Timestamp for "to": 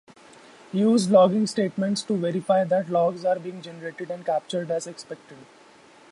2.01-2.17